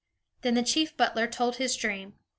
Then 0.41 0.55
the 0.55 0.63
chief 0.63 0.97
butler 0.97 1.27
told 1.27 1.57
his 1.57 1.75
dream. 1.75 2.15